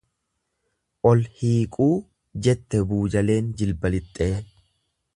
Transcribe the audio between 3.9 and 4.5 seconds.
lixxee.